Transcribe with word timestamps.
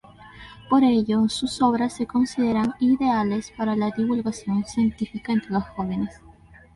Por 0.67 0.83
ello, 0.83 1.29
sus 1.29 1.61
obras 1.61 1.93
se 1.95 2.07
consideran 2.07 2.73
ideales 2.79 3.53
para 3.55 3.75
la 3.75 3.91
divulgación 3.91 4.65
científica 4.65 5.31
entre 5.31 5.51
los 5.51 5.63
jóvenes. 5.65 6.19